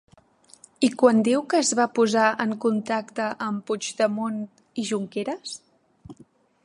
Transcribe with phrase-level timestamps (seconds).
[0.87, 4.41] I quan diu que es va posar en contacte amb Puigdemont
[4.85, 5.55] i Junqueras?